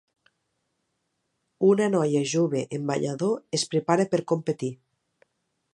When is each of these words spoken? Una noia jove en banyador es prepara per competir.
Una 1.67 1.89
noia 1.97 2.23
jove 2.33 2.65
en 2.79 2.89
banyador 2.93 3.37
es 3.61 3.69
prepara 3.75 4.11
per 4.15 4.23
competir. 4.33 4.73